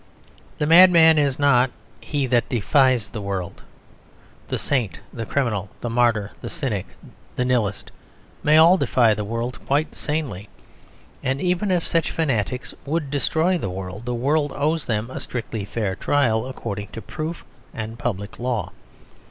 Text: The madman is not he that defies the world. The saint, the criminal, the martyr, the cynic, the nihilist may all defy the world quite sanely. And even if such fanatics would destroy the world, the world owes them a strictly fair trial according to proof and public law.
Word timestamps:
The 0.57 0.65
madman 0.65 1.19
is 1.19 1.37
not 1.37 1.69
he 1.99 2.25
that 2.25 2.49
defies 2.49 3.09
the 3.09 3.21
world. 3.21 3.61
The 4.47 4.57
saint, 4.57 4.99
the 5.13 5.27
criminal, 5.27 5.69
the 5.81 5.91
martyr, 5.91 6.31
the 6.41 6.49
cynic, 6.49 6.87
the 7.35 7.45
nihilist 7.45 7.91
may 8.41 8.57
all 8.57 8.77
defy 8.79 9.13
the 9.13 9.23
world 9.23 9.63
quite 9.67 9.93
sanely. 9.93 10.49
And 11.21 11.39
even 11.39 11.69
if 11.69 11.85
such 11.85 12.09
fanatics 12.09 12.73
would 12.83 13.11
destroy 13.11 13.59
the 13.59 13.69
world, 13.69 14.05
the 14.05 14.15
world 14.15 14.51
owes 14.55 14.87
them 14.87 15.11
a 15.11 15.19
strictly 15.19 15.65
fair 15.65 15.95
trial 15.95 16.47
according 16.47 16.87
to 16.93 17.01
proof 17.03 17.45
and 17.71 17.99
public 17.99 18.39
law. 18.39 18.71